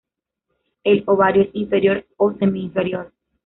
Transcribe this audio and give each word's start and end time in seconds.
El 0.83 1.03
ovario 1.05 1.43
es 1.43 1.49
inferior 1.53 2.03
o 2.17 2.33
semi-inferior. 2.33 3.11